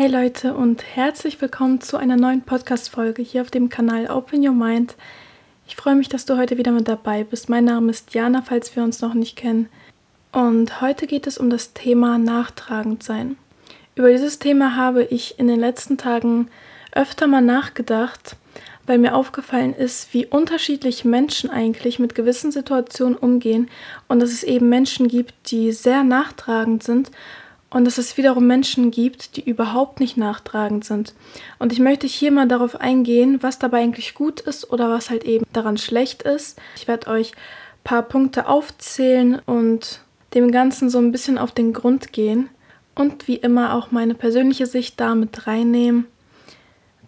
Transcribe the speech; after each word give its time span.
Hey 0.00 0.08
Leute 0.08 0.54
und 0.54 0.82
herzlich 0.96 1.42
willkommen 1.42 1.82
zu 1.82 1.98
einer 1.98 2.16
neuen 2.16 2.40
Podcast-Folge 2.40 3.20
hier 3.20 3.42
auf 3.42 3.50
dem 3.50 3.68
Kanal 3.68 4.06
Open 4.06 4.42
Your 4.42 4.54
Mind. 4.54 4.94
Ich 5.68 5.76
freue 5.76 5.94
mich, 5.94 6.08
dass 6.08 6.24
du 6.24 6.38
heute 6.38 6.56
wieder 6.56 6.72
mit 6.72 6.88
dabei 6.88 7.22
bist. 7.22 7.50
Mein 7.50 7.66
Name 7.66 7.90
ist 7.90 8.14
Jana, 8.14 8.40
falls 8.40 8.74
wir 8.74 8.82
uns 8.82 9.02
noch 9.02 9.12
nicht 9.12 9.36
kennen. 9.36 9.68
Und 10.32 10.80
heute 10.80 11.06
geht 11.06 11.26
es 11.26 11.36
um 11.36 11.50
das 11.50 11.74
Thema 11.74 12.16
nachtragend 12.16 13.02
sein. 13.02 13.36
Über 13.94 14.10
dieses 14.10 14.38
Thema 14.38 14.74
habe 14.74 15.04
ich 15.04 15.38
in 15.38 15.48
den 15.48 15.60
letzten 15.60 15.98
Tagen 15.98 16.48
öfter 16.92 17.26
mal 17.26 17.42
nachgedacht, 17.42 18.36
weil 18.86 18.96
mir 18.96 19.14
aufgefallen 19.14 19.74
ist, 19.74 20.14
wie 20.14 20.24
unterschiedlich 20.24 21.04
Menschen 21.04 21.50
eigentlich 21.50 21.98
mit 21.98 22.14
gewissen 22.14 22.52
Situationen 22.52 23.18
umgehen 23.18 23.68
und 24.08 24.20
dass 24.20 24.30
es 24.30 24.44
eben 24.44 24.70
Menschen 24.70 25.08
gibt, 25.08 25.34
die 25.50 25.72
sehr 25.72 26.04
nachtragend 26.04 26.82
sind 26.82 27.10
und 27.70 27.84
dass 27.84 27.98
es 27.98 28.16
wiederum 28.16 28.46
Menschen 28.46 28.90
gibt, 28.90 29.36
die 29.36 29.48
überhaupt 29.48 30.00
nicht 30.00 30.16
nachtragend 30.16 30.84
sind. 30.84 31.14
Und 31.58 31.72
ich 31.72 31.78
möchte 31.78 32.06
hier 32.06 32.32
mal 32.32 32.48
darauf 32.48 32.80
eingehen, 32.80 33.42
was 33.42 33.58
dabei 33.58 33.78
eigentlich 33.82 34.14
gut 34.14 34.40
ist 34.40 34.70
oder 34.70 34.90
was 34.90 35.08
halt 35.08 35.24
eben 35.24 35.46
daran 35.52 35.78
schlecht 35.78 36.22
ist. 36.22 36.58
Ich 36.76 36.88
werde 36.88 37.08
euch 37.08 37.32
ein 37.32 37.84
paar 37.84 38.02
Punkte 38.02 38.48
aufzählen 38.48 39.40
und 39.46 40.00
dem 40.34 40.50
Ganzen 40.50 40.90
so 40.90 40.98
ein 40.98 41.12
bisschen 41.12 41.38
auf 41.38 41.52
den 41.52 41.72
Grund 41.72 42.12
gehen 42.12 42.48
und 42.94 43.28
wie 43.28 43.36
immer 43.36 43.74
auch 43.74 43.90
meine 43.90 44.14
persönliche 44.14 44.66
Sicht 44.66 45.00
damit 45.00 45.46
reinnehmen. 45.46 46.06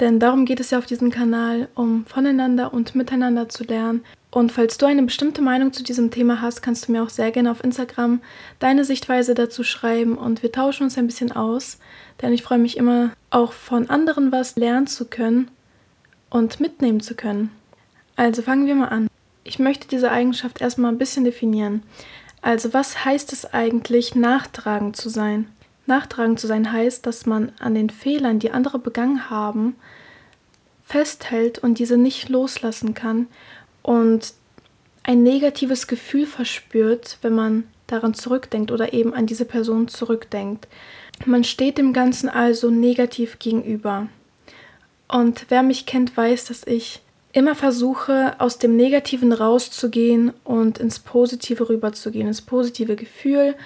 Denn 0.02 0.19
darum 0.19 0.45
geht 0.45 0.61
es 0.61 0.70
ja 0.70 0.79
auf 0.79 0.87
diesem 0.87 1.11
Kanal, 1.11 1.69
um 1.74 2.05
voneinander 2.05 2.74
und 2.74 2.95
miteinander 2.95 3.48
zu 3.48 3.65
lernen 3.65 4.02
und 4.33 4.51
falls 4.51 4.78
du 4.78 4.87
eine 4.87 5.02
bestimmte 5.02 5.42
Meinung 5.42 5.75
zu 5.75 5.84
diesem 5.84 6.11
Thema 6.11 6.41
hast, 6.41 6.62
kannst 6.62 6.88
du 6.88 6.92
mir 6.92 7.02
auch 7.02 7.11
sehr 7.11 7.30
gerne 7.30 7.51
auf 7.51 7.62
Instagram 7.62 8.23
deine 8.61 8.83
Sichtweise 8.87 9.34
dazu 9.34 9.62
schreiben 9.62 10.16
und 10.16 10.42
wir 10.42 10.51
tauschen 10.51 10.84
uns 10.84 10.97
ein 10.97 11.06
bisschen 11.06 11.33
aus, 11.33 11.78
denn 12.23 12.33
ich 12.33 12.42
freue 12.42 12.59
mich 12.59 12.78
immer 12.78 13.12
auch 13.28 13.52
von 13.52 13.91
anderen 13.91 14.33
was 14.33 14.56
lernen 14.56 14.87
zu 14.87 15.05
können 15.05 15.51
und 16.30 16.61
mitnehmen 16.61 17.00
zu 17.00 17.14
können. 17.14 17.50
Also 18.16 18.41
fangen 18.41 18.66
wir 18.66 18.75
mal 18.75 18.89
an. 18.89 19.09
Ich 19.44 19.59
möchte 19.59 19.87
diese 19.87 20.11
Eigenschaft 20.11 20.62
erstmal 20.62 20.92
ein 20.92 20.98
bisschen 20.98 21.25
definieren. 21.25 21.83
Also 22.41 22.72
was 22.72 23.05
heißt 23.05 23.34
es 23.34 23.53
eigentlich, 23.53 24.14
nachtragend 24.14 24.97
zu 24.97 25.11
sein? 25.11 25.47
Nachtragend 25.93 26.41
zu 26.41 26.47
sein 26.47 26.73
heißt, 26.73 27.05
dass 27.05 27.27
man 27.27 27.53
an 27.59 27.75
den 27.75 27.91
Fehlern, 27.91 28.39
die 28.39 28.51
andere 28.51 28.79
begangen 28.79 29.29
haben, 29.29 29.77
festhält 30.87 31.59
und 31.59 31.79
diese 31.79 31.99
nicht 31.99 32.31
loslassen 32.31 32.95
kann 32.95 33.27
und 33.83 34.33
ein 35.03 35.23
negatives 35.23 35.89
Gefühl 35.89 36.25
verspürt, 36.25 37.19
wenn 37.21 37.34
man 37.34 37.65
daran 37.89 38.15
zurückdenkt 38.15 38.71
oder 38.71 38.95
eben 38.95 39.12
an 39.12 39.27
diese 39.27 39.45
Person 39.45 39.87
zurückdenkt. 39.87 40.67
Man 41.27 41.45
steht 41.45 41.77
dem 41.77 41.93
Ganzen 41.93 42.31
also 42.31 42.71
negativ 42.71 43.39
gegenüber. 43.39 44.06
Und 45.09 45.45
wer 45.51 45.62
mich 45.62 45.84
kennt, 45.84 46.17
weiß, 46.17 46.47
dass 46.47 46.67
ich 46.67 47.03
immer 47.34 47.55
versuche, 47.55 48.34
aus 48.39 48.56
dem 48.56 48.77
Negativen 48.77 49.34
rauszugehen 49.34 50.33
und 50.43 50.79
ins 50.79 51.01
Positive 51.01 51.69
rüberzugehen, 51.69 52.29
ins 52.29 52.41
positive 52.41 52.97
Gefühl 52.97 53.56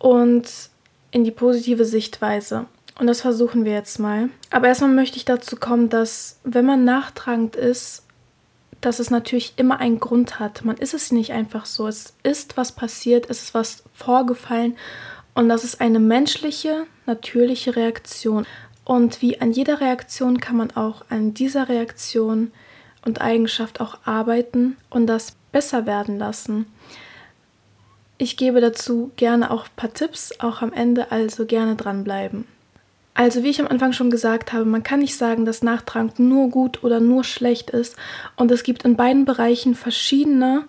und 0.00 0.69
in 1.10 1.24
die 1.24 1.30
positive 1.30 1.84
Sichtweise. 1.84 2.66
Und 2.98 3.06
das 3.06 3.22
versuchen 3.22 3.64
wir 3.64 3.72
jetzt 3.72 3.98
mal. 3.98 4.28
Aber 4.50 4.68
erstmal 4.68 4.90
möchte 4.90 5.16
ich 5.16 5.24
dazu 5.24 5.56
kommen, 5.56 5.88
dass 5.88 6.38
wenn 6.44 6.66
man 6.66 6.84
nachtragend 6.84 7.56
ist, 7.56 8.04
dass 8.80 8.98
es 8.98 9.10
natürlich 9.10 9.54
immer 9.56 9.78
einen 9.78 10.00
Grund 10.00 10.38
hat. 10.38 10.64
Man 10.64 10.76
ist 10.76 10.94
es 10.94 11.12
nicht 11.12 11.32
einfach 11.32 11.66
so. 11.66 11.86
Es 11.86 12.14
ist 12.22 12.56
was 12.56 12.72
passiert, 12.72 13.28
es 13.28 13.42
ist 13.42 13.54
was 13.54 13.82
vorgefallen 13.94 14.76
und 15.34 15.48
das 15.48 15.64
ist 15.64 15.80
eine 15.80 15.98
menschliche, 15.98 16.86
natürliche 17.06 17.76
Reaktion. 17.76 18.46
Und 18.84 19.22
wie 19.22 19.40
an 19.40 19.52
jeder 19.52 19.80
Reaktion 19.80 20.40
kann 20.40 20.56
man 20.56 20.70
auch 20.72 21.04
an 21.10 21.34
dieser 21.34 21.68
Reaktion 21.68 22.52
und 23.04 23.20
Eigenschaft 23.20 23.80
auch 23.80 23.98
arbeiten 24.04 24.76
und 24.88 25.06
das 25.06 25.36
besser 25.52 25.86
werden 25.86 26.18
lassen. 26.18 26.66
Ich 28.20 28.36
gebe 28.36 28.60
dazu 28.60 29.12
gerne 29.16 29.50
auch 29.50 29.64
ein 29.64 29.76
paar 29.76 29.94
Tipps, 29.94 30.34
auch 30.40 30.60
am 30.60 30.74
Ende, 30.74 31.10
also 31.10 31.46
gerne 31.46 31.74
dranbleiben. 31.74 32.44
Also 33.14 33.42
wie 33.42 33.48
ich 33.48 33.62
am 33.62 33.66
Anfang 33.66 33.94
schon 33.94 34.10
gesagt 34.10 34.52
habe, 34.52 34.66
man 34.66 34.82
kann 34.82 35.00
nicht 35.00 35.16
sagen, 35.16 35.46
dass 35.46 35.62
Nachtragend 35.62 36.18
nur 36.18 36.50
gut 36.50 36.84
oder 36.84 37.00
nur 37.00 37.24
schlecht 37.24 37.70
ist. 37.70 37.96
Und 38.36 38.50
es 38.50 38.62
gibt 38.62 38.82
in 38.82 38.94
beiden 38.94 39.24
Bereichen 39.24 39.74
verschiedene 39.74 40.64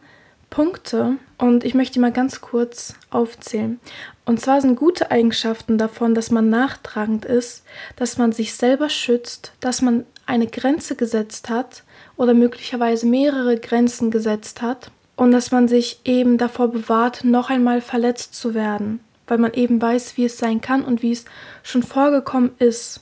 Punkte. 0.50 1.18
Und 1.38 1.66
ich 1.66 1.74
möchte 1.74 2.00
mal 2.00 2.14
ganz 2.14 2.40
kurz 2.40 2.96
aufzählen. 3.10 3.82
Und 4.24 4.40
zwar 4.40 4.62
sind 4.62 4.78
gute 4.78 5.12
Eigenschaften 5.12 5.78
davon, 5.78 6.16
dass 6.16 6.32
man 6.32 6.50
nachtragend 6.50 7.26
ist, 7.26 7.66
dass 7.98 8.18
man 8.18 8.32
sich 8.32 8.54
selber 8.54 8.88
schützt, 8.88 9.52
dass 9.60 9.82
man 9.82 10.06
eine 10.26 10.48
Grenze 10.48 10.96
gesetzt 10.96 11.50
hat 11.50 11.84
oder 12.16 12.34
möglicherweise 12.34 13.08
mehrere 13.08 13.58
Grenzen 13.58 14.10
gesetzt 14.10 14.62
hat 14.62 14.90
und 15.16 15.32
dass 15.32 15.52
man 15.52 15.68
sich 15.68 16.00
eben 16.06 16.38
davor 16.38 16.70
bewahrt, 16.70 17.24
noch 17.24 17.50
einmal 17.50 17.82
verletzt 17.82 18.36
zu 18.36 18.54
werden 18.54 19.00
weil 19.32 19.38
man 19.38 19.54
eben 19.54 19.82
weiß, 19.82 20.18
wie 20.18 20.26
es 20.26 20.38
sein 20.38 20.60
kann 20.60 20.84
und 20.84 21.02
wie 21.02 21.14
es 21.14 21.24
schon 21.64 21.84
vorgekommen 21.84 22.52
ist. 22.60 23.00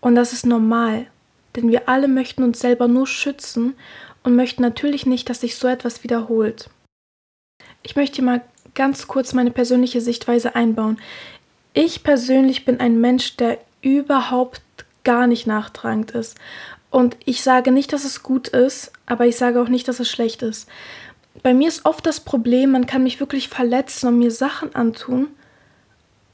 Und 0.00 0.14
das 0.14 0.32
ist 0.32 0.46
normal, 0.46 1.08
denn 1.56 1.68
wir 1.68 1.88
alle 1.88 2.06
möchten 2.06 2.44
uns 2.44 2.60
selber 2.60 2.86
nur 2.86 3.08
schützen 3.08 3.74
und 4.22 4.36
möchten 4.36 4.62
natürlich 4.62 5.06
nicht, 5.06 5.28
dass 5.28 5.40
sich 5.40 5.56
so 5.56 5.66
etwas 5.66 6.04
wiederholt. 6.04 6.70
Ich 7.82 7.96
möchte 7.96 8.22
mal 8.22 8.42
ganz 8.76 9.08
kurz 9.08 9.32
meine 9.32 9.50
persönliche 9.50 10.00
Sichtweise 10.00 10.54
einbauen. 10.54 11.00
Ich 11.74 12.04
persönlich 12.04 12.64
bin 12.64 12.78
ein 12.78 13.00
Mensch, 13.00 13.36
der 13.36 13.58
überhaupt 13.82 14.62
gar 15.02 15.26
nicht 15.26 15.48
nachtragend 15.48 16.12
ist. 16.12 16.38
Und 16.90 17.16
ich 17.24 17.42
sage 17.42 17.72
nicht, 17.72 17.92
dass 17.92 18.04
es 18.04 18.22
gut 18.22 18.46
ist, 18.46 18.92
aber 19.04 19.26
ich 19.26 19.36
sage 19.36 19.60
auch 19.60 19.68
nicht, 19.68 19.88
dass 19.88 19.98
es 19.98 20.08
schlecht 20.08 20.42
ist. 20.42 20.68
Bei 21.42 21.54
mir 21.54 21.68
ist 21.68 21.84
oft 21.84 22.04
das 22.06 22.20
Problem, 22.20 22.72
man 22.72 22.86
kann 22.86 23.02
mich 23.02 23.20
wirklich 23.20 23.48
verletzen 23.48 24.08
und 24.08 24.18
mir 24.18 24.30
Sachen 24.30 24.74
antun, 24.74 25.28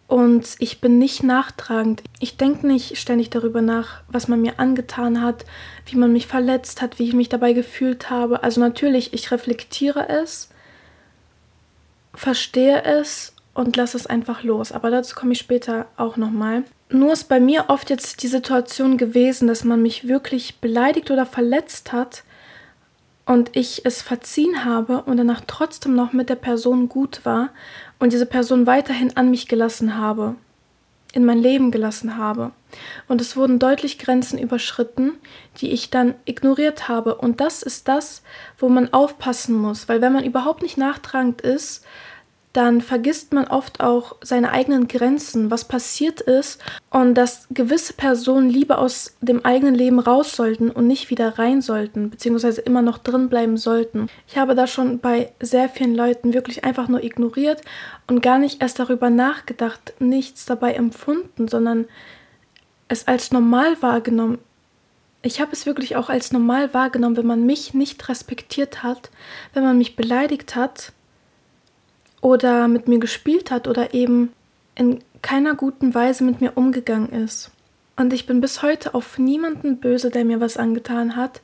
und 0.09 0.55
ich 0.61 0.81
bin 0.81 0.99
nicht 0.99 1.25
nachtragend. 1.25 2.03
Ich 2.21 2.37
denke 2.37 2.67
nicht 2.67 2.97
ständig 2.97 3.31
darüber 3.31 3.61
nach, 3.61 4.03
was 4.09 4.29
man 4.29 4.41
mir 4.41 4.61
angetan 4.61 5.21
hat, 5.21 5.45
wie 5.87 5.97
man 5.97 6.13
mich 6.13 6.29
verletzt 6.29 6.81
hat, 6.81 6.99
wie 6.99 7.09
ich 7.09 7.15
mich 7.15 7.29
dabei 7.29 7.53
gefühlt 7.55 8.09
habe. 8.09 8.45
Also 8.45 8.61
natürlich, 8.61 9.13
ich 9.15 9.33
reflektiere 9.33 10.09
es, 10.09 10.49
verstehe 12.15 12.85
es 12.85 13.35
und 13.53 13.77
lasse 13.77 13.97
es 13.97 14.07
einfach 14.07 14.45
los. 14.45 14.71
Aber 14.71 14.91
dazu 14.91 15.17
komme 15.17 15.33
ich 15.33 15.39
später 15.39 15.87
auch 15.97 16.17
nochmal. 16.17 16.63
Nur 16.89 17.13
ist 17.13 17.29
bei 17.29 17.41
mir 17.41 17.65
oft 17.67 17.91
jetzt 17.91 18.23
die 18.23 18.29
Situation 18.29 18.99
gewesen, 18.99 19.49
dass 19.49 19.65
man 19.65 19.83
mich 19.83 20.07
wirklich 20.07 20.61
beleidigt 20.61 21.11
oder 21.11 21.27
verletzt 21.27 21.93
hat 21.93 22.23
und 23.27 23.57
ich 23.57 23.85
es 23.85 24.01
verziehen 24.01 24.65
habe 24.65 25.03
und 25.03 25.17
danach 25.17 25.43
trotzdem 25.47 25.95
noch 25.95 26.13
mit 26.13 26.31
der 26.31 26.37
Person 26.37 26.89
gut 26.89 27.21
war 27.25 27.51
und 27.99 28.13
diese 28.13 28.25
Person 28.25 28.67
weiterhin 28.67 29.17
an 29.17 29.31
mich 29.31 29.49
gelassen 29.49 29.99
habe, 29.99 30.37
in 31.13 31.25
mein 31.25 31.39
Leben 31.39 31.73
gelassen 31.73 32.17
habe. 32.17 32.53
Und 33.09 33.21
es 33.21 33.37
wurden 33.37 33.59
deutlich 33.59 33.99
Grenzen 33.99 34.39
überschritten, 34.39 35.13
die 35.61 35.71
ich 35.71 35.91
dann 35.91 36.15
ignoriert 36.25 36.89
habe. 36.89 37.17
Und 37.17 37.41
das 37.41 37.63
ist 37.63 37.89
das, 37.89 38.23
wo 38.59 38.69
man 38.69 38.93
aufpassen 38.93 39.57
muss, 39.57 39.89
weil 39.89 40.01
wenn 40.01 40.13
man 40.13 40.25
überhaupt 40.25 40.63
nicht 40.63 40.79
nachtragend 40.79 41.41
ist, 41.41 41.85
dann 42.57 42.81
vergisst 42.81 43.35
man 43.35 43.49
oft 43.49 43.81
auch 43.81 44.17
seine 44.23 44.51
eigenen 44.51 44.89
Grenzen, 44.89 45.51
was 45.51 45.69
passiert 45.69 46.23
ist 46.23 46.59
und 46.89 47.15
dass 47.15 47.47
gewisse 47.51 47.93
Personen 47.93 48.49
lieber 48.49 48.79
aus 48.79 49.15
dem 49.21 49.45
eigenen 49.45 49.75
Leben 49.75 49.99
raus 49.99 50.35
sollten 50.35 50.71
und 50.71 50.87
nicht 50.87 51.11
wieder 51.11 51.39
rein 51.39 51.61
sollten, 51.61 52.09
beziehungsweise 52.09 52.63
immer 52.63 52.81
noch 52.81 52.97
drin 52.97 53.29
bleiben 53.29 53.59
sollten. 53.59 54.09
Ich 54.27 54.39
habe 54.39 54.55
da 54.55 54.67
schon 54.67 55.01
bei 55.01 55.33
sehr 55.39 55.69
vielen 55.69 55.95
Leuten 55.95 56.33
wirklich 56.33 56.65
einfach 56.65 56.89
nur 56.89 57.05
ignoriert 57.05 57.61
und 58.07 58.23
gar 58.23 58.39
nicht 58.39 58.63
erst 58.63 58.79
darüber 58.79 59.11
nachgedacht, 59.11 59.93
nichts 59.99 60.47
dabei 60.47 60.73
empfunden, 60.73 61.49
sondern 61.49 61.85
es 62.89 63.07
als 63.07 63.33
normal 63.33 63.83
wahrgenommen. 63.83 64.39
Ich 65.21 65.43
habe 65.43 65.53
es 65.53 65.67
wirklich 65.67 65.97
auch 65.97 66.09
als 66.09 66.33
normal 66.33 66.73
wahrgenommen, 66.73 67.19
wenn 67.19 67.27
man 67.27 67.45
mich 67.45 67.75
nicht 67.75 68.09
respektiert 68.09 68.83
hat, 68.83 69.11
wenn 69.53 69.63
man 69.63 69.77
mich 69.77 69.95
beleidigt 69.95 70.57
hat 70.57 70.93
oder 72.21 72.69
mit 72.69 72.89
mir 72.89 72.99
gespielt 72.99 73.51
hat 73.51 73.69
oder 73.69 73.95
eben 73.95 74.33
in 74.75 75.01
keiner 75.23 75.55
guten 75.55 75.95
Weise 75.95 76.25
mit 76.25 76.41
mir 76.41 76.57
umgegangen 76.57 77.11
ist. 77.11 77.51
Und 77.97 78.13
ich 78.13 78.27
bin 78.27 78.41
bis 78.41 78.63
heute 78.63 78.95
auf 78.95 79.19
niemanden 79.19 79.79
böse, 79.79 80.11
der 80.11 80.25
mir 80.25 80.41
was 80.41 80.57
angetan 80.57 81.17
hat, 81.17 81.41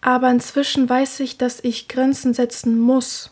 aber 0.00 0.30
inzwischen 0.30 0.88
weiß 0.88 1.20
ich, 1.20 1.38
dass 1.38 1.62
ich 1.62 1.88
Grenzen 1.88 2.34
setzen 2.34 2.78
muss. 2.78 3.30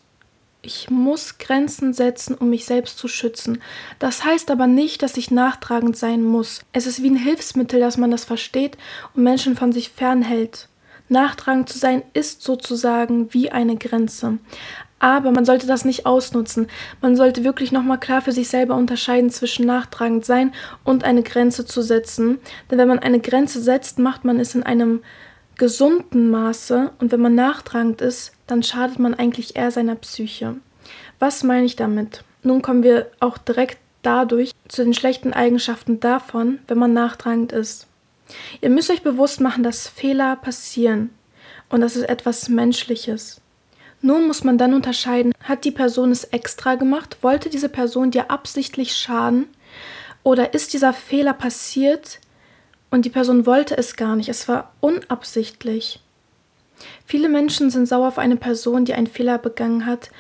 Ich 0.63 0.91
muss 0.91 1.39
Grenzen 1.39 1.93
setzen, 1.93 2.35
um 2.35 2.51
mich 2.51 2.65
selbst 2.65 2.99
zu 2.99 3.07
schützen. 3.07 3.63
Das 4.01 4.25
heißt 4.25 4.51
aber 4.51 4.67
nicht, 4.67 5.03
dass 5.03 5.17
ich 5.17 5.31
nachtragend 5.31 5.97
sein 5.97 6.23
muss. 6.23 6.63
Es 6.73 6.87
ist 6.87 7.03
wie 7.03 7.11
ein 7.11 7.17
Hilfsmittel, 7.17 7.79
dass 7.79 7.99
man 7.99 8.11
das 8.11 8.25
versteht 8.25 8.77
und 9.15 9.23
Menschen 9.23 9.57
von 9.57 9.73
sich 9.73 9.91
fernhält. 9.91 10.69
Nachtragend 11.09 11.69
zu 11.69 11.79
sein 11.79 12.03
ist 12.15 12.43
sozusagen 12.43 13.33
wie 13.33 13.53
eine 13.53 13.77
Grenze. 13.77 14.39
Aber 14.99 15.31
man 15.31 15.45
sollte 15.45 15.67
das 15.67 15.85
nicht 15.85 16.07
ausnutzen. 16.07 16.69
Man 17.03 17.17
sollte 17.17 17.45
wirklich 17.45 17.71
nochmal 17.71 18.01
klar 18.01 18.23
für 18.23 18.33
sich 18.33 18.49
selber 18.49 18.75
unterscheiden 18.77 19.31
zwischen 19.31 19.67
nachtragend 19.67 20.25
sein 20.25 20.53
und 20.85 21.05
eine 21.05 21.23
Grenze 21.23 21.67
zu 21.67 21.83
setzen. 21.83 22.39
Denn 22.71 22.79
wenn 22.79 22.89
man 22.89 22.99
eine 22.99 23.21
Grenze 23.21 23.61
setzt, 23.61 23.99
macht 23.99 24.25
man 24.25 24.41
es 24.41 24.55
in 24.55 24.63
einem 24.63 25.03
gesunden 25.57 26.31
Maße 26.31 26.93
und 26.99 27.13
wenn 27.13 27.21
man 27.21 27.35
nachtragend 27.35 28.01
ist, 28.01 28.33
dann 28.47 28.63
schadet 28.63 28.99
man 28.99 29.15
eigentlich 29.15 29.57
eher 29.57 29.71
seiner 29.71 29.97
Psyche. 29.97 30.57
Was 31.19 31.43
meine 31.43 31.67
ich 31.67 31.77
damit? 31.77 32.25
Nun 32.43 32.63
kommen 32.63 32.83
wir 32.83 33.11
auch 33.21 33.39
direkt 33.39 33.79
dadurch 34.03 34.53
zu 34.69 34.85
den 34.85 34.95
schlechten 34.95 35.33
Eigenschaften 35.33 35.99
davon, 35.99 36.61
wenn 36.69 36.79
man 36.79 36.93
nachtragend 36.93 37.53
ist. 37.53 37.87
Ihr 38.61 38.71
müsst 38.71 38.91
euch 38.91 39.03
bewusst 39.03 39.41
machen, 39.41 39.63
dass 39.63 39.89
Fehler 39.89 40.37
passieren 40.37 41.11
und 41.71 41.81
das 41.81 41.97
ist 41.97 42.09
etwas 42.09 42.49
Menschliches. 42.49 43.41
Nun 44.07 44.29
muss 44.29 44.45
man 44.45 44.57
dann 44.57 44.73
unterscheiden, 44.73 45.33
hat 45.43 45.65
die 45.65 45.73
Person 45.73 46.13
es 46.13 46.23
extra 46.23 46.77
gemacht, 46.77 47.17
wollte 47.23 47.51
diese 47.51 47.69
Person 47.69 48.13
dir 48.13 48.31
absichtlich 48.31 48.95
schaden 48.95 49.49
oder 50.23 50.55
ist 50.55 50.75
dieser 50.75 50.93
Fehler 50.93 51.33
passiert, 51.33 52.21
und 52.89 53.05
die 53.05 53.11
Person 53.11 53.47
wollte 53.47 53.77
es 53.77 53.97
gar 53.97 54.15
nicht, 54.15 54.29
es 54.29 54.47
war 54.47 54.73
unabsichtlich. 54.79 55.99
Viele 57.05 57.29
Menschen 57.29 57.69
sind 57.69 57.87
sauer 57.87 58.07
auf 58.07 58.19
eine 58.19 58.37
Person, 58.37 58.85
die 58.85 58.95
einen 58.95 59.09
Fehler 59.09 59.39
begangen 59.39 59.87
hat, 59.87 60.13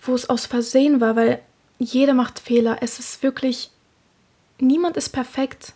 wo 0.00 0.14
es 0.14 0.30
aus 0.30 0.46
Versehen 0.46 1.00
war, 1.00 1.16
weil 1.16 1.40
jeder 1.80 2.14
macht 2.14 2.38
Fehler. 2.38 2.76
Es 2.80 3.00
ist 3.00 3.24
wirklich, 3.24 3.72
niemand 4.60 4.96
ist 4.96 5.08
perfekt. 5.08 5.72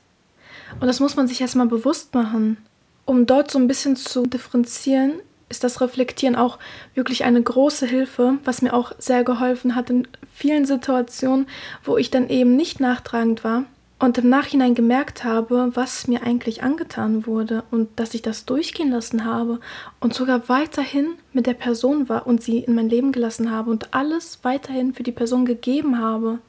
Und 0.78 0.86
das 0.86 1.00
muss 1.00 1.16
man 1.16 1.26
sich 1.26 1.40
erstmal 1.40 1.66
bewusst 1.66 2.14
machen. 2.14 2.58
Um 3.06 3.26
dort 3.26 3.50
so 3.50 3.58
ein 3.58 3.66
bisschen 3.66 3.96
zu 3.96 4.24
differenzieren, 4.24 5.14
ist 5.48 5.64
das 5.64 5.80
Reflektieren 5.80 6.36
auch 6.36 6.58
wirklich 6.94 7.24
eine 7.24 7.40
große 7.40 7.86
Hilfe, 7.86 8.38
was 8.44 8.62
mir 8.62 8.74
auch 8.74 8.92
sehr 8.98 9.24
geholfen 9.24 9.74
hat 9.74 9.90
in 9.90 10.08
vielen 10.34 10.66
Situationen, 10.66 11.46
wo 11.84 11.96
ich 11.96 12.10
dann 12.10 12.28
eben 12.28 12.56
nicht 12.56 12.80
nachtragend 12.80 13.44
war 13.44 13.64
und 13.98 14.18
im 14.18 14.28
Nachhinein 14.28 14.74
gemerkt 14.74 15.24
habe, 15.24 15.70
was 15.74 16.06
mir 16.06 16.22
eigentlich 16.22 16.62
angetan 16.62 17.26
wurde 17.26 17.62
und 17.70 17.88
dass 17.98 18.12
ich 18.14 18.22
das 18.22 18.44
durchgehen 18.44 18.90
lassen 18.90 19.24
habe 19.24 19.60
und 20.00 20.14
sogar 20.14 20.48
weiterhin 20.48 21.14
mit 21.32 21.46
der 21.46 21.54
Person 21.54 22.08
war 22.08 22.26
und 22.26 22.42
sie 22.42 22.58
in 22.58 22.74
mein 22.74 22.90
Leben 22.90 23.12
gelassen 23.12 23.50
habe 23.50 23.70
und 23.70 23.94
alles 23.94 24.40
weiterhin 24.42 24.92
für 24.94 25.02
die 25.02 25.12
Person 25.12 25.46
gegeben 25.46 25.98
habe. 25.98 26.40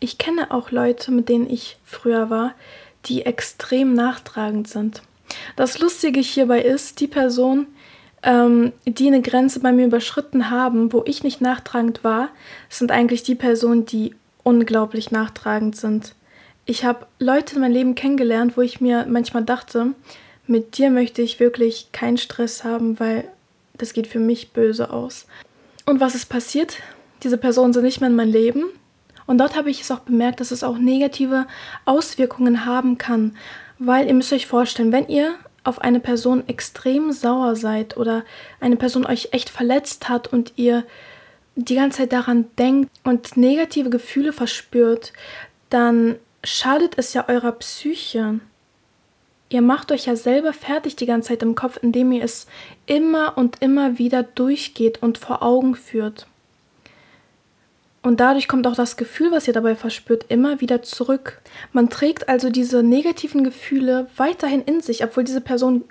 Ich 0.00 0.18
kenne 0.18 0.50
auch 0.50 0.70
Leute, 0.72 1.12
mit 1.12 1.28
denen 1.28 1.48
ich 1.48 1.78
früher 1.84 2.28
war, 2.28 2.54
die 3.06 3.24
extrem 3.24 3.94
nachtragend 3.94 4.68
sind. 4.68 5.02
Das 5.56 5.78
Lustige 5.78 6.20
hierbei 6.20 6.60
ist, 6.60 7.00
die 7.00 7.06
Person, 7.06 7.66
ähm, 8.22 8.72
die 8.86 9.06
eine 9.06 9.22
Grenze 9.22 9.60
bei 9.60 9.72
mir 9.72 9.86
überschritten 9.86 10.50
haben, 10.50 10.92
wo 10.92 11.02
ich 11.06 11.22
nicht 11.22 11.40
nachtragend 11.40 12.04
war, 12.04 12.28
sind 12.68 12.90
eigentlich 12.90 13.22
die 13.22 13.34
Personen, 13.34 13.86
die 13.86 14.14
unglaublich 14.42 15.10
nachtragend 15.10 15.76
sind 15.76 16.14
ich 16.64 16.84
habe 16.84 17.06
Leute 17.18 17.56
in 17.56 17.60
meinem 17.60 17.72
Leben 17.72 17.94
kennengelernt, 17.94 18.56
wo 18.56 18.60
ich 18.60 18.80
mir 18.80 19.06
manchmal 19.08 19.44
dachte, 19.44 19.94
mit 20.46 20.78
dir 20.78 20.90
möchte 20.90 21.22
ich 21.22 21.40
wirklich 21.40 21.88
keinen 21.92 22.18
Stress 22.18 22.64
haben, 22.64 23.00
weil 23.00 23.24
das 23.74 23.92
geht 23.92 24.06
für 24.06 24.20
mich 24.20 24.52
böse 24.52 24.90
aus. 24.90 25.26
Und 25.86 26.00
was 26.00 26.14
ist 26.14 26.26
passiert? 26.26 26.76
Diese 27.22 27.38
Personen 27.38 27.72
sind 27.72 27.84
nicht 27.84 28.00
mehr 28.00 28.10
in 28.10 28.16
mein 28.16 28.28
Leben. 28.28 28.64
Und 29.26 29.38
dort 29.38 29.56
habe 29.56 29.70
ich 29.70 29.80
es 29.80 29.90
auch 29.90 30.00
bemerkt, 30.00 30.40
dass 30.40 30.50
es 30.50 30.64
auch 30.64 30.78
negative 30.78 31.46
Auswirkungen 31.84 32.64
haben 32.64 32.98
kann. 32.98 33.36
Weil 33.78 34.06
ihr 34.06 34.14
müsst 34.14 34.32
euch 34.32 34.46
vorstellen, 34.46 34.92
wenn 34.92 35.08
ihr 35.08 35.34
auf 35.64 35.80
eine 35.80 36.00
Person 36.00 36.48
extrem 36.48 37.12
sauer 37.12 37.56
seid 37.56 37.96
oder 37.96 38.24
eine 38.60 38.76
Person 38.76 39.06
euch 39.06 39.28
echt 39.32 39.48
verletzt 39.48 40.08
hat 40.08 40.32
und 40.32 40.52
ihr 40.56 40.84
die 41.54 41.74
ganze 41.74 41.98
Zeit 41.98 42.12
daran 42.12 42.46
denkt 42.58 42.90
und 43.04 43.36
negative 43.36 43.90
Gefühle 43.90 44.32
verspürt, 44.32 45.12
dann 45.70 46.16
schadet 46.42 46.94
es 46.96 47.14
ja 47.14 47.28
eurer 47.28 47.52
Psyche. 47.52 48.40
Ihr 49.50 49.62
macht 49.62 49.92
euch 49.92 50.06
ja 50.06 50.16
selber 50.16 50.52
fertig 50.52 50.96
die 50.96 51.06
ganze 51.06 51.28
Zeit 51.28 51.42
im 51.42 51.54
Kopf, 51.54 51.78
indem 51.82 52.10
ihr 52.12 52.24
es 52.24 52.46
immer 52.86 53.36
und 53.36 53.60
immer 53.60 53.98
wieder 53.98 54.22
durchgeht 54.22 55.02
und 55.02 55.18
vor 55.18 55.42
Augen 55.42 55.74
führt. 55.74 56.26
Und 58.02 58.18
dadurch 58.18 58.48
kommt 58.48 58.66
auch 58.66 58.74
das 58.74 58.96
Gefühl, 58.96 59.30
was 59.30 59.46
ihr 59.46 59.54
dabei 59.54 59.76
verspürt, 59.76 60.26
immer 60.28 60.60
wieder 60.60 60.82
zurück. 60.82 61.40
Man 61.72 61.88
trägt 61.88 62.28
also 62.28 62.50
diese 62.50 62.82
negativen 62.82 63.44
Gefühle 63.44 64.08
weiterhin 64.16 64.62
in 64.62 64.80
sich, 64.80 65.04
obwohl 65.04 65.22
diese 65.22 65.40
Person 65.40 65.84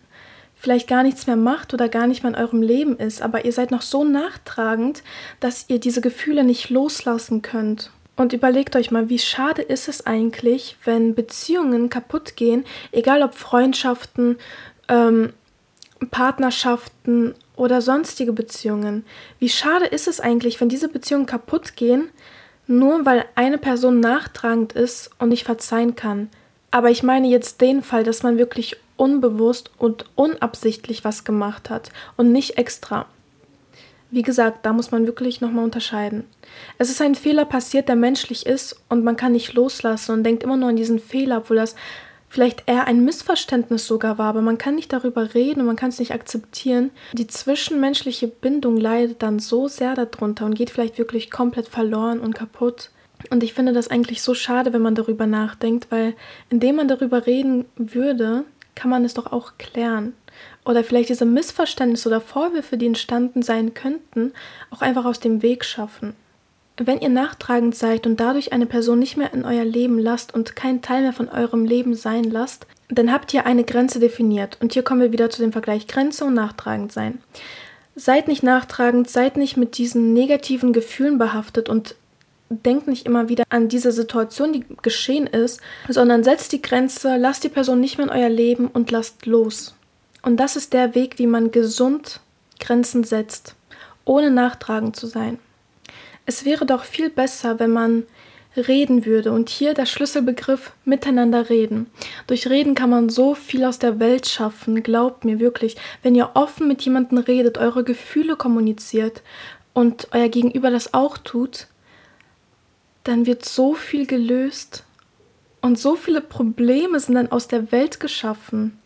vielleicht 0.55 0.87
gar 0.87 1.03
nichts 1.03 1.25
mehr 1.25 1.37
macht 1.37 1.73
oder 1.73 1.89
gar 1.89 2.05
nicht 2.05 2.21
mehr 2.21 2.33
in 2.33 2.37
eurem 2.39 2.61
Leben 2.61 2.97
ist, 2.97 3.21
aber 3.21 3.45
ihr 3.45 3.51
seid 3.51 3.71
noch 3.71 3.81
so 3.81 4.03
nachtragend, 4.03 5.01
dass 5.39 5.65
ihr 5.69 5.79
diese 5.79 6.01
Gefühle 6.01 6.43
nicht 6.43 6.69
loslassen 6.69 7.41
könnt. 7.41 7.91
Und 8.15 8.33
überlegt 8.33 8.75
euch 8.75 8.91
mal, 8.91 9.09
wie 9.09 9.17
schade 9.17 9.63
ist 9.63 9.87
es 9.87 10.05
eigentlich, 10.05 10.77
wenn 10.83 11.15
Beziehungen 11.15 11.89
kaputt 11.89 12.35
gehen, 12.35 12.65
egal 12.91 13.23
ob 13.23 13.33
Freundschaften, 13.33 14.37
ähm, 14.89 15.33
Partnerschaften 16.09 17.35
oder 17.55 17.81
sonstige 17.81 18.33
Beziehungen. 18.33 19.05
Wie 19.39 19.49
schade 19.49 19.85
ist 19.85 20.07
es 20.07 20.19
eigentlich, 20.19 20.59
wenn 20.59 20.69
diese 20.69 20.89
Beziehungen 20.89 21.25
kaputt 21.25 21.75
gehen, 21.75 22.09
nur 22.67 23.05
weil 23.05 23.25
eine 23.35 23.57
Person 23.57 23.99
nachtragend 23.99 24.73
ist 24.73 25.11
und 25.19 25.29
nicht 25.29 25.43
verzeihen 25.43 25.95
kann. 25.95 26.29
Aber 26.71 26.89
ich 26.89 27.03
meine 27.03 27.27
jetzt 27.27 27.61
den 27.61 27.83
Fall, 27.83 28.03
dass 28.03 28.23
man 28.23 28.37
wirklich 28.37 28.77
unbewusst 28.95 29.71
und 29.77 30.05
unabsichtlich 30.15 31.03
was 31.03 31.23
gemacht 31.23 31.69
hat 31.69 31.89
und 32.17 32.31
nicht 32.31 32.57
extra. 32.57 33.05
Wie 34.09 34.21
gesagt, 34.21 34.65
da 34.65 34.73
muss 34.73 34.91
man 34.91 35.05
wirklich 35.05 35.41
nochmal 35.41 35.63
unterscheiden. 35.63 36.25
Es 36.77 36.89
ist 36.89 37.01
ein 37.01 37.15
Fehler 37.15 37.45
passiert, 37.45 37.87
der 37.87 37.95
menschlich 37.95 38.45
ist 38.45 38.79
und 38.89 39.03
man 39.03 39.15
kann 39.15 39.31
nicht 39.31 39.53
loslassen 39.53 40.11
und 40.11 40.23
denkt 40.23 40.43
immer 40.43 40.57
nur 40.57 40.69
an 40.69 40.75
diesen 40.75 40.99
Fehler, 40.99 41.37
obwohl 41.37 41.57
das 41.57 41.75
vielleicht 42.31 42.63
eher 42.65 42.87
ein 42.87 43.03
Missverständnis 43.03 43.85
sogar 43.85 44.17
war, 44.17 44.27
aber 44.27 44.41
man 44.41 44.57
kann 44.57 44.75
nicht 44.75 44.93
darüber 44.93 45.33
reden 45.33 45.59
und 45.59 45.67
man 45.67 45.75
kann 45.75 45.89
es 45.89 45.99
nicht 45.99 46.13
akzeptieren. 46.13 46.89
Die 47.11 47.27
zwischenmenschliche 47.27 48.29
Bindung 48.29 48.77
leidet 48.77 49.21
dann 49.21 49.39
so 49.39 49.67
sehr 49.67 49.95
darunter 49.95 50.45
und 50.45 50.55
geht 50.55 50.69
vielleicht 50.69 50.97
wirklich 50.97 51.29
komplett 51.29 51.67
verloren 51.67 52.21
und 52.21 52.33
kaputt. 52.33 52.89
Und 53.29 53.43
ich 53.43 53.53
finde 53.53 53.73
das 53.73 53.89
eigentlich 53.89 54.21
so 54.21 54.33
schade, 54.33 54.71
wenn 54.71 54.81
man 54.81 54.95
darüber 54.95 55.27
nachdenkt, 55.27 55.87
weil 55.91 56.15
indem 56.49 56.77
man 56.77 56.87
darüber 56.87 57.27
reden 57.27 57.65
würde, 57.75 58.45
kann 58.75 58.89
man 58.89 59.03
es 59.03 59.13
doch 59.13 59.33
auch 59.33 59.57
klären 59.57 60.13
oder 60.63 60.85
vielleicht 60.85 61.09
diese 61.09 61.25
Missverständnisse 61.25 62.07
oder 62.07 62.21
Vorwürfe, 62.21 62.77
die 62.77 62.85
entstanden 62.85 63.41
sein 63.41 63.73
könnten, 63.73 64.31
auch 64.69 64.81
einfach 64.81 65.03
aus 65.03 65.19
dem 65.19 65.41
Weg 65.41 65.65
schaffen. 65.65 66.15
Wenn 66.83 66.99
ihr 66.99 67.09
nachtragend 67.09 67.75
seid 67.75 68.07
und 68.07 68.19
dadurch 68.19 68.53
eine 68.53 68.65
Person 68.65 68.97
nicht 68.97 69.15
mehr 69.15 69.33
in 69.35 69.45
euer 69.45 69.63
Leben 69.63 69.99
lasst 69.99 70.33
und 70.33 70.55
kein 70.55 70.81
Teil 70.81 71.03
mehr 71.03 71.13
von 71.13 71.29
eurem 71.29 71.63
Leben 71.63 71.93
sein 71.93 72.23
lasst, 72.23 72.65
dann 72.89 73.11
habt 73.11 73.31
ihr 73.35 73.45
eine 73.45 73.63
Grenze 73.63 73.99
definiert. 73.99 74.57
Und 74.61 74.73
hier 74.73 74.81
kommen 74.81 74.99
wir 74.99 75.11
wieder 75.11 75.29
zu 75.29 75.43
dem 75.43 75.51
Vergleich 75.51 75.85
Grenze 75.85 76.25
und 76.25 76.33
nachtragend 76.33 76.91
sein. 76.91 77.19
Seid 77.95 78.27
nicht 78.27 78.41
nachtragend, 78.41 79.07
seid 79.07 79.37
nicht 79.37 79.57
mit 79.57 79.77
diesen 79.77 80.13
negativen 80.13 80.73
Gefühlen 80.73 81.19
behaftet 81.19 81.69
und 81.69 81.93
denkt 82.49 82.87
nicht 82.87 83.05
immer 83.05 83.29
wieder 83.29 83.43
an 83.49 83.69
diese 83.69 83.91
Situation, 83.91 84.51
die 84.51 84.65
geschehen 84.81 85.27
ist, 85.27 85.61
sondern 85.87 86.23
setzt 86.23 86.51
die 86.51 86.63
Grenze, 86.63 87.15
lasst 87.17 87.43
die 87.43 87.49
Person 87.49 87.79
nicht 87.79 87.99
mehr 87.99 88.07
in 88.07 88.13
euer 88.13 88.29
Leben 88.29 88.67
und 88.67 88.89
lasst 88.89 89.27
los. 89.27 89.75
Und 90.23 90.37
das 90.37 90.55
ist 90.55 90.73
der 90.73 90.95
Weg, 90.95 91.19
wie 91.19 91.27
man 91.27 91.51
gesund 91.51 92.21
Grenzen 92.59 93.03
setzt, 93.03 93.55
ohne 94.03 94.31
nachtragend 94.31 94.95
zu 94.95 95.05
sein. 95.05 95.37
Es 96.31 96.45
wäre 96.45 96.65
doch 96.65 96.85
viel 96.85 97.09
besser, 97.09 97.59
wenn 97.59 97.71
man 97.71 98.03
reden 98.55 99.05
würde. 99.05 99.31
Und 99.33 99.49
hier 99.49 99.73
der 99.73 99.85
Schlüsselbegriff 99.85 100.71
miteinander 100.85 101.49
reden. 101.49 101.87
Durch 102.27 102.49
Reden 102.49 102.73
kann 102.73 102.89
man 102.89 103.09
so 103.09 103.35
viel 103.35 103.65
aus 103.65 103.79
der 103.79 103.99
Welt 103.99 104.27
schaffen, 104.27 104.81
glaubt 104.81 105.25
mir 105.25 105.39
wirklich. 105.39 105.75
Wenn 106.03 106.15
ihr 106.15 106.31
offen 106.35 106.67
mit 106.67 106.81
jemandem 106.83 107.17
redet, 107.17 107.57
eure 107.57 107.83
Gefühle 107.83 108.37
kommuniziert 108.37 109.21
und 109.73 110.07
euer 110.11 110.29
Gegenüber 110.29 110.69
das 110.69 110.93
auch 110.93 111.17
tut, 111.17 111.67
dann 113.03 113.25
wird 113.25 113.43
so 113.43 113.73
viel 113.73 114.05
gelöst 114.05 114.85
und 115.61 115.79
so 115.79 115.95
viele 115.95 116.21
Probleme 116.21 116.99
sind 116.99 117.15
dann 117.15 117.31
aus 117.31 117.47
der 117.47 117.71
Welt 117.71 117.99
geschaffen 117.99 118.81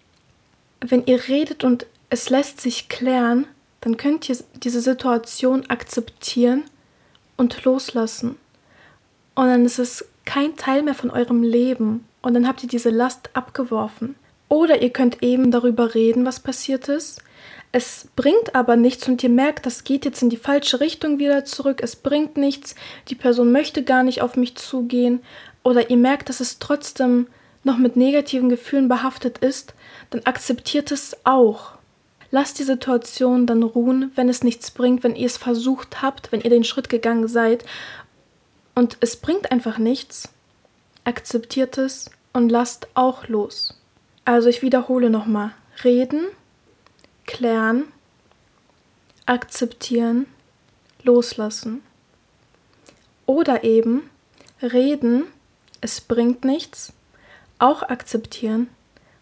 wenn 0.81 1.05
ihr 1.05 1.27
redet 1.27 1.63
und 1.63 1.85
es 2.09 2.29
lässt 2.29 2.61
sich 2.61 2.89
klären, 2.89 3.47
dann 3.81 3.97
könnt 3.97 4.29
ihr 4.29 4.37
diese 4.55 4.81
Situation 4.81 5.69
akzeptieren 5.69 6.63
und 7.37 7.63
loslassen. 7.63 8.35
Und 9.35 9.47
dann 9.47 9.65
ist 9.65 9.79
es 9.79 10.05
kein 10.25 10.55
Teil 10.55 10.83
mehr 10.83 10.95
von 10.95 11.11
eurem 11.11 11.43
Leben. 11.43 12.05
Und 12.21 12.33
dann 12.33 12.47
habt 12.47 12.63
ihr 12.63 12.69
diese 12.69 12.89
Last 12.89 13.29
abgeworfen. 13.33 14.15
Oder 14.47 14.81
ihr 14.81 14.91
könnt 14.91 15.21
eben 15.21 15.51
darüber 15.51 15.93
reden, 15.95 16.25
was 16.25 16.39
passiert 16.39 16.87
ist. 16.87 17.21
Es 17.71 18.07
bringt 18.15 18.55
aber 18.55 18.77
nichts 18.77 19.07
und 19.07 19.21
ihr 19.21 19.29
merkt, 19.29 19.65
das 19.65 19.83
geht 19.83 20.05
jetzt 20.05 20.21
in 20.21 20.29
die 20.29 20.37
falsche 20.37 20.79
Richtung 20.79 21.19
wieder 21.19 21.43
zurück. 21.43 21.81
Es 21.83 21.95
bringt 21.95 22.37
nichts. 22.37 22.75
Die 23.09 23.15
Person 23.15 23.51
möchte 23.51 23.83
gar 23.83 24.03
nicht 24.03 24.21
auf 24.21 24.37
mich 24.37 24.55
zugehen. 24.55 25.21
Oder 25.63 25.89
ihr 25.89 25.97
merkt, 25.97 26.29
dass 26.29 26.39
es 26.39 26.59
trotzdem 26.59 27.27
noch 27.63 27.77
mit 27.77 27.97
negativen 27.97 28.47
Gefühlen 28.47 28.87
behaftet 28.87 29.39
ist 29.39 29.73
dann 30.09 30.21
akzeptiert 30.25 30.91
es 30.91 31.17
auch. 31.23 31.73
Lasst 32.35 32.59
die 32.59 32.63
Situation 32.63 33.47
dann 33.47 33.63
ruhen, 33.63 34.11
wenn 34.15 34.27
es 34.27 34.43
nichts 34.43 34.69
bringt, 34.69 35.05
wenn 35.05 35.15
ihr 35.15 35.25
es 35.25 35.37
versucht 35.37 36.01
habt, 36.01 36.33
wenn 36.33 36.41
ihr 36.41 36.49
den 36.49 36.65
Schritt 36.65 36.89
gegangen 36.89 37.29
seid 37.29 37.63
und 38.73 38.97
es 38.99 39.15
bringt 39.15 39.53
einfach 39.53 39.77
nichts, 39.77 40.27
akzeptiert 41.05 41.77
es 41.77 42.11
und 42.33 42.49
lasst 42.49 42.89
auch 42.93 43.29
los. 43.29 43.79
Also 44.25 44.49
ich 44.49 44.61
wiederhole 44.61 45.09
nochmal. 45.09 45.51
Reden, 45.85 46.25
klären, 47.25 47.85
akzeptieren, 49.25 50.25
loslassen. 51.03 51.83
Oder 53.27 53.63
eben 53.63 54.09
reden, 54.61 55.23
es 55.79 56.01
bringt 56.01 56.43
nichts, 56.43 56.91
auch 57.59 57.81
akzeptieren 57.81 58.67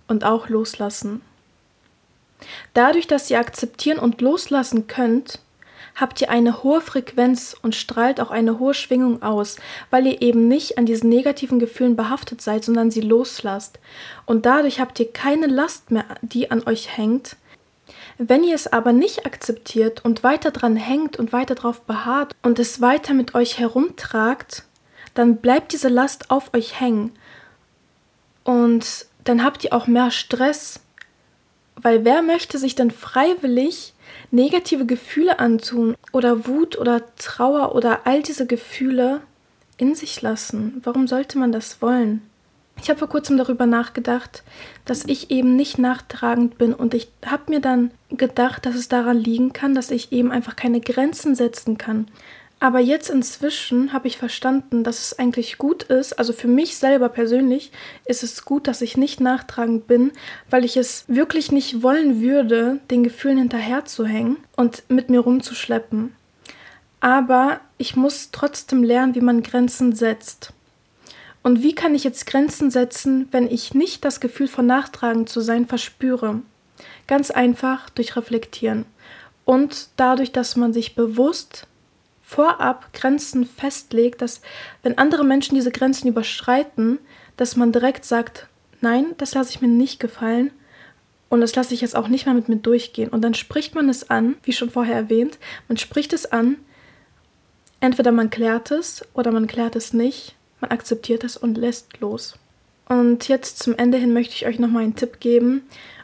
und 0.08 0.24
auch 0.24 0.50
loslassen. 0.50 1.22
Dadurch, 2.74 3.08
dass 3.08 3.30
ihr 3.30 3.40
akzeptieren 3.40 4.00
und 4.00 4.22
loslassen 4.22 4.88
könnt, 4.88 5.40
habt 5.96 6.22
ihr 6.22 6.30
eine 6.30 6.64
hohe 6.64 6.82
Frequenz 6.82 7.56
und 7.62 7.76
strahlt 7.76 8.20
auch 8.20 8.32
eine 8.32 8.60
hohe 8.60 8.74
Schwingung 8.74 9.22
aus, 9.22 9.58
weil 9.90 10.08
ihr 10.08 10.22
eben 10.22 10.48
nicht 10.48 10.78
an 10.78 10.86
diesen 10.86 11.10
negativen 11.10 11.60
Gefühlen 11.60 11.96
behaftet 11.96 12.42
seid, 12.42 12.64
sondern 12.64 12.92
sie 12.92 13.02
loslasst. 13.02 13.80
Und 14.26 14.46
dadurch 14.46 14.80
habt 14.80 15.00
ihr 15.00 15.12
keine 15.12 15.48
Last 15.48 15.92
mehr, 15.92 16.06
die 16.22 16.50
an 16.52 16.64
euch 16.66 16.98
hängt. 16.98 17.36
Wenn 18.18 18.44
ihr 18.44 18.56
es 18.56 18.72
aber 18.72 18.94
nicht 18.94 19.26
akzeptiert 19.26 20.04
und 20.06 20.24
weiter 20.24 20.52
dran 20.52 20.76
hängt 20.76 21.18
und 21.18 21.34
weiter 21.34 21.56
drauf 21.56 21.82
beharrt 21.82 22.36
und 22.42 22.60
es 22.60 22.82
weiter 22.82 23.14
mit 23.14 23.36
euch 23.36 23.60
herumtragt, 23.60 24.64
dann 25.14 25.38
bleibt 25.38 25.74
diese 25.74 25.90
Last 25.90 26.32
auf 26.32 26.54
euch 26.54 26.80
hängen. 26.80 27.12
Und 28.44 29.06
dann 29.24 29.44
habt 29.44 29.64
ihr 29.64 29.74
auch 29.74 29.88
mehr 29.88 30.12
Stress, 30.12 30.82
weil 31.76 32.06
wer 32.06 32.22
möchte 32.22 32.58
sich 32.58 32.76
denn 32.76 32.92
freiwillig 32.92 33.94
negative 34.32 34.86
Gefühle 34.86 35.40
antun 35.40 35.96
oder 36.12 36.48
Wut 36.48 36.78
oder 36.78 37.02
Trauer 37.18 37.76
oder 37.76 38.06
all 38.06 38.22
diese 38.22 38.46
Gefühle 38.46 39.22
in 39.78 39.96
sich 39.96 40.22
lassen? 40.22 40.82
Warum 40.84 41.08
sollte 41.08 41.38
man 41.38 41.52
das 41.52 41.82
wollen? 41.82 42.22
Ich 42.82 42.90
habe 42.90 43.00
vor 43.00 43.10
kurzem 43.10 43.38
darüber 43.38 43.66
nachgedacht, 43.66 44.44
dass 44.86 45.06
ich 45.06 45.30
eben 45.30 45.56
nicht 45.56 45.78
nachtragend 45.78 46.58
bin 46.58 46.74
und 46.74 46.94
ich 46.94 47.08
habe 47.26 47.52
mir 47.52 47.60
dann 47.60 47.92
gedacht, 48.10 48.66
dass 48.66 48.76
es 48.76 48.90
daran 48.90 49.18
liegen 49.18 49.54
kann, 49.54 49.76
dass 49.76 49.92
ich 49.92 50.12
eben 50.12 50.32
einfach 50.32 50.56
keine 50.56 50.82
Grenzen 50.82 51.36
setzen 51.36 51.78
kann. 51.78 52.08
Aber 52.64 52.80
jetzt 52.80 53.10
inzwischen 53.10 53.92
habe 53.92 54.08
ich 54.08 54.18
verstanden, 54.18 54.86
dass 54.86 55.00
es 55.00 55.20
eigentlich 55.20 55.58
gut 55.58 55.84
ist, 55.84 56.14
also 56.14 56.32
für 56.32 56.48
mich 56.48 56.78
selber 56.78 57.10
persönlich 57.10 57.74
ist 58.06 58.24
es 58.24 58.46
gut, 58.46 58.68
dass 58.68 58.82
ich 58.82 58.96
nicht 58.96 59.20
nachtragend 59.20 59.86
bin, 59.86 60.14
weil 60.50 60.64
ich 60.64 60.78
es 60.78 61.04
wirklich 61.10 61.52
nicht 61.52 61.84
wollen 61.84 62.22
würde, 62.22 62.80
den 62.90 63.04
Gefühlen 63.04 63.38
hinterherzuhängen 63.38 64.38
und 64.56 64.84
mit 64.88 65.10
mir 65.10 65.20
rumzuschleppen. 65.20 66.16
Aber 67.02 67.60
ich 67.78 67.98
muss 67.98 68.30
trotzdem 68.32 68.82
lernen, 68.82 69.14
wie 69.14 69.20
man 69.20 69.44
Grenzen 69.44 69.94
setzt. 69.94 70.54
Und 71.42 71.64
wie 71.64 71.76
kann 71.76 71.94
ich 71.94 72.06
jetzt 72.06 72.28
Grenzen 72.28 72.72
setzen, 72.72 73.28
wenn 73.32 73.52
ich 73.52 73.74
nicht 73.74 74.06
das 74.06 74.22
Gefühl 74.22 74.48
von 74.48 74.66
nachtragend 74.66 75.28
zu 75.28 75.42
sein 75.42 75.68
verspüre? 75.68 76.42
Ganz 77.08 77.30
einfach 77.30 77.90
durch 77.90 78.16
Reflektieren. 78.16 78.86
Und 79.44 79.90
dadurch, 79.98 80.32
dass 80.32 80.56
man 80.56 80.72
sich 80.72 80.96
bewusst 80.96 81.68
vorab 82.34 82.92
Grenzen 82.94 83.46
festlegt, 83.46 84.22
dass 84.22 84.42
wenn 84.82 84.98
andere 84.98 85.24
Menschen 85.24 85.54
diese 85.54 85.72
Grenzen 85.72 86.08
überschreiten, 86.08 86.98
dass 87.38 87.56
man 87.56 87.72
direkt 87.72 88.06
sagt, 88.06 88.48
nein, 88.82 89.14
das 89.18 89.36
lasse 89.36 89.52
ich 89.52 89.62
mir 89.62 89.68
nicht 89.68 90.00
gefallen 90.00 90.52
und 91.30 91.42
das 91.42 91.56
lasse 91.56 91.76
ich 91.76 91.82
jetzt 91.82 91.96
auch 91.96 92.08
nicht 92.08 92.26
mehr 92.26 92.34
mit 92.34 92.50
mir 92.50 92.56
durchgehen. 92.56 93.10
Und 93.10 93.22
dann 93.22 93.36
spricht 93.36 93.76
man 93.76 93.88
es 93.88 94.10
an, 94.10 94.36
wie 94.44 94.52
schon 94.52 94.72
vorher 94.72 94.96
erwähnt, 94.96 95.38
man 95.68 95.78
spricht 95.78 96.12
es 96.12 96.26
an, 96.32 96.58
entweder 97.80 98.12
man 98.12 98.32
klärt 98.32 98.72
es 98.72 99.06
oder 99.14 99.32
man 99.32 99.46
klärt 99.46 99.76
es 99.76 99.94
nicht, 99.94 100.36
man 100.60 100.72
akzeptiert 100.72 101.24
es 101.24 101.38
und 101.38 101.56
lässt 101.56 102.00
los. 102.00 102.40
Und 102.90 103.28
jetzt 103.28 103.60
zum 103.60 103.76
Ende 103.76 103.98
hin 104.00 104.12
möchte 104.12 104.34
ich 104.34 104.48
euch 104.48 104.58
nochmal 104.58 104.84
einen 104.84 104.96
Tipp 104.96 105.20
geben. 105.20 105.64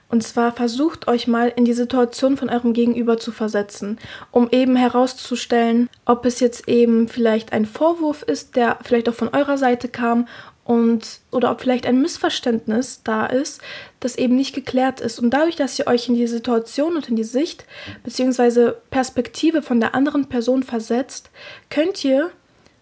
Und 0.09 0.23
zwar 0.23 0.51
versucht 0.51 1.07
euch 1.07 1.27
mal 1.27 1.53
in 1.55 1.65
die 1.65 1.73
Situation 1.73 2.35
von 2.35 2.49
eurem 2.49 2.73
Gegenüber 2.73 3.19
zu 3.19 3.31
versetzen, 3.31 3.99
um 4.31 4.49
eben 4.51 4.75
herauszustellen, 4.75 5.87
ob 6.05 6.25
es 6.25 6.39
jetzt 6.39 6.67
eben 6.67 7.07
vielleicht 7.07 7.53
ein 7.53 7.65
Vorwurf 7.65 8.23
ist, 8.23 8.55
der 8.55 8.79
vielleicht 8.83 9.07
auch 9.07 9.13
von 9.13 9.29
eurer 9.29 9.57
Seite 9.59 9.87
kam 9.87 10.27
und 10.63 11.19
oder 11.31 11.51
ob 11.51 11.61
vielleicht 11.61 11.85
ein 11.85 12.01
Missverständnis 12.01 13.01
da 13.03 13.27
ist, 13.27 13.61
das 13.99 14.15
eben 14.15 14.35
nicht 14.35 14.53
geklärt 14.55 14.99
ist. 14.99 15.19
Und 15.19 15.31
dadurch, 15.31 15.55
dass 15.55 15.77
ihr 15.77 15.87
euch 15.87 16.09
in 16.09 16.15
die 16.15 16.27
Situation 16.27 16.95
und 16.95 17.09
in 17.09 17.15
die 17.15 17.23
Sicht 17.23 17.65
bzw. 18.03 18.73
Perspektive 18.89 19.61
von 19.61 19.79
der 19.79 19.93
anderen 19.93 20.25
Person 20.25 20.63
versetzt, 20.63 21.29
könnt 21.69 22.03
ihr 22.03 22.31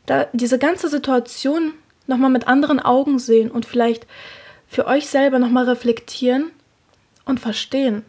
da 0.05 0.27
diese 0.31 0.59
ganze 0.59 0.87
Situation 0.87 1.73
nochmal 2.07 2.29
mit 2.29 2.47
anderen 2.47 2.79
Augen 2.79 3.19
sehen 3.19 3.51
und 3.51 3.65
vielleicht 3.65 4.07
für 4.67 4.85
euch 4.85 5.07
selber 5.07 5.39
nochmal 5.39 5.65
reflektieren 5.65 6.51
und 7.27 7.39
verstehen. 7.39 8.03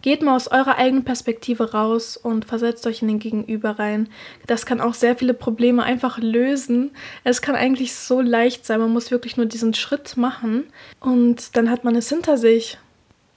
Geht 0.00 0.22
mal 0.22 0.36
aus 0.36 0.46
eurer 0.46 0.76
eigenen 0.78 1.04
Perspektive 1.04 1.72
raus 1.72 2.16
und 2.16 2.44
versetzt 2.44 2.86
euch 2.86 3.02
in 3.02 3.08
den 3.08 3.18
Gegenüber 3.18 3.80
rein. 3.80 4.08
Das 4.46 4.64
kann 4.64 4.80
auch 4.80 4.94
sehr 4.94 5.16
viele 5.16 5.34
Probleme 5.34 5.82
einfach 5.82 6.18
lösen. 6.18 6.92
Es 7.24 7.42
kann 7.42 7.56
eigentlich 7.56 7.94
so 7.94 8.20
leicht 8.20 8.64
sein. 8.64 8.78
Man 8.78 8.92
muss 8.92 9.10
wirklich 9.10 9.36
nur 9.36 9.46
diesen 9.46 9.74
Schritt 9.74 10.16
machen 10.16 10.64
und 11.00 11.56
dann 11.56 11.68
hat 11.68 11.82
man 11.82 11.96
es 11.96 12.08
hinter 12.08 12.38
sich. 12.38 12.78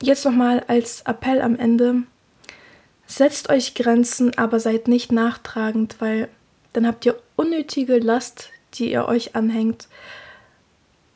Jetzt 0.03 0.23
nochmal 0.23 0.63
als 0.67 1.01
Appell 1.01 1.41
am 1.41 1.55
Ende. 1.55 2.03
Setzt 3.07 3.49
euch 3.49 3.73
Grenzen, 3.73 4.37
aber 4.37 4.59
seid 4.59 4.87
nicht 4.87 5.11
nachtragend, 5.11 5.95
weil 5.99 6.29
dann 6.73 6.85
habt 6.85 7.05
ihr 7.05 7.19
unnötige 7.35 7.97
Last, 7.97 8.49
die 8.75 8.91
ihr 8.91 9.05
euch 9.05 9.35
anhängt. 9.35 9.87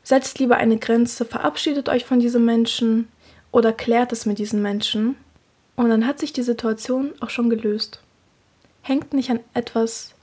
Setzt 0.06 0.38
lieber 0.38 0.56
eine 0.56 0.78
Grenze, 0.78 1.24
verabschiedet 1.24 1.88
euch 1.88 2.04
von 2.04 2.20
diesem 2.20 2.44
Menschen 2.44 3.08
oder 3.50 3.72
klärt 3.72 4.12
es 4.12 4.24
mit 4.24 4.38
diesen 4.38 4.62
Menschen. 4.62 5.16
Und 5.74 5.88
dann 5.88 6.06
hat 6.06 6.20
sich 6.20 6.32
die 6.32 6.44
Situation 6.44 7.12
auch 7.18 7.28
schon 7.28 7.50
gelöst. 7.50 8.00
Hängt 8.82 9.14
nicht 9.14 9.30
an 9.30 9.40
etwas, 9.52 10.14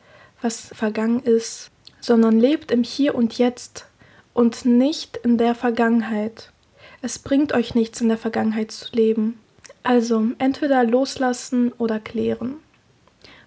was 0.41 0.67
vergangen 0.73 1.19
ist, 1.19 1.69
sondern 1.99 2.39
lebt 2.39 2.71
im 2.71 2.83
Hier 2.83 3.13
und 3.13 3.37
Jetzt 3.37 3.85
und 4.33 4.63
nicht 4.63 5.17
in 5.17 5.37
der 5.37 5.53
Vergangenheit. 5.53 6.53
Es 7.01 7.19
bringt 7.19 7.51
euch 7.51 7.75
nichts, 7.75 7.99
in 7.99 8.07
der 8.07 8.17
Vergangenheit 8.17 8.71
zu 8.71 8.85
leben. 8.95 9.37
Also 9.83 10.27
entweder 10.37 10.85
loslassen 10.85 11.73
oder 11.73 11.99
klären. 11.99 12.55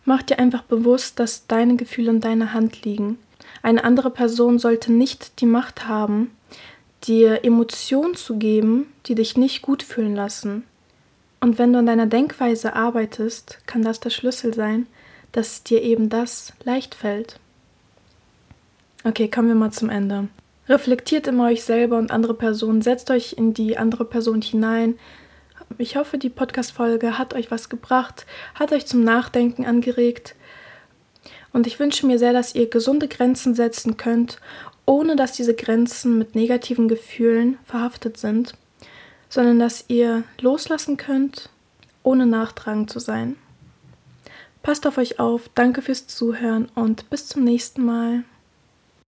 Mach 0.04 0.22
dir 0.22 0.38
einfach 0.38 0.64
bewusst, 0.64 1.18
dass 1.18 1.46
deine 1.46 1.76
Gefühle 1.76 2.10
in 2.10 2.20
deiner 2.20 2.52
Hand 2.52 2.84
liegen 2.84 3.16
eine 3.62 3.84
andere 3.84 4.10
Person 4.10 4.58
sollte 4.58 4.92
nicht 4.92 5.40
die 5.40 5.46
Macht 5.46 5.88
haben, 5.88 6.30
dir 7.04 7.44
Emotionen 7.44 8.14
zu 8.14 8.36
geben, 8.36 8.92
die 9.06 9.14
dich 9.14 9.36
nicht 9.36 9.62
gut 9.62 9.82
fühlen 9.82 10.14
lassen. 10.14 10.64
Und 11.40 11.58
wenn 11.58 11.72
du 11.72 11.78
an 11.78 11.86
deiner 11.86 12.06
Denkweise 12.06 12.74
arbeitest, 12.74 13.58
kann 13.66 13.82
das 13.82 14.00
der 14.00 14.10
Schlüssel 14.10 14.54
sein, 14.54 14.86
dass 15.32 15.62
dir 15.62 15.82
eben 15.82 16.08
das 16.08 16.52
leicht 16.64 16.94
fällt. 16.94 17.38
Okay, 19.04 19.28
kommen 19.28 19.48
wir 19.48 19.54
mal 19.54 19.70
zum 19.70 19.90
Ende. 19.90 20.28
Reflektiert 20.68 21.28
immer 21.28 21.44
euch 21.44 21.62
selber 21.62 21.98
und 21.98 22.10
andere 22.10 22.34
Personen, 22.34 22.82
setzt 22.82 23.10
euch 23.10 23.34
in 23.34 23.54
die 23.54 23.78
andere 23.78 24.04
Person 24.04 24.42
hinein. 24.42 24.98
Ich 25.78 25.96
hoffe, 25.96 26.18
die 26.18 26.30
Podcast-Folge 26.30 27.18
hat 27.18 27.34
euch 27.34 27.50
was 27.50 27.68
gebracht, 27.68 28.26
hat 28.54 28.72
euch 28.72 28.86
zum 28.86 29.04
Nachdenken 29.04 29.64
angeregt. 29.64 30.34
Und 31.56 31.66
ich 31.66 31.80
wünsche 31.80 32.06
mir 32.06 32.18
sehr, 32.18 32.34
dass 32.34 32.54
ihr 32.54 32.68
gesunde 32.68 33.08
Grenzen 33.08 33.54
setzen 33.54 33.96
könnt, 33.96 34.42
ohne 34.84 35.16
dass 35.16 35.32
diese 35.32 35.54
Grenzen 35.54 36.18
mit 36.18 36.34
negativen 36.34 36.86
Gefühlen 36.86 37.56
verhaftet 37.64 38.18
sind, 38.18 38.52
sondern 39.30 39.58
dass 39.58 39.86
ihr 39.88 40.24
loslassen 40.38 40.98
könnt, 40.98 41.48
ohne 42.02 42.26
nachtragend 42.26 42.90
zu 42.90 42.98
sein. 42.98 43.36
Passt 44.62 44.86
auf 44.86 44.98
euch 44.98 45.18
auf, 45.18 45.48
danke 45.54 45.80
fürs 45.80 46.06
Zuhören 46.06 46.68
und 46.74 47.08
bis 47.08 47.26
zum 47.26 47.42
nächsten 47.42 47.86
Mal. 47.86 48.24